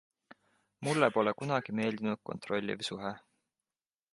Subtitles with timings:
[0.87, 3.13] Mulle pole kunagi meeldinud kontrolliv suhe.